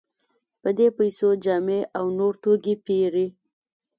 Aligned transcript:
په 0.61 0.69
دې 0.77 0.87
پیسو 0.97 1.29
جامې 1.43 1.79
او 1.97 2.05
نور 2.17 2.33
توکي 2.41 2.75
پېري. 2.85 3.27